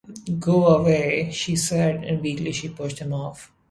“Go 0.39 0.65
away,” 0.65 1.29
she 1.31 1.55
said, 1.55 2.03
and 2.03 2.23
weakly 2.23 2.51
she 2.53 2.69
pushed 2.69 2.97
him 2.97 3.13
off. 3.13 3.51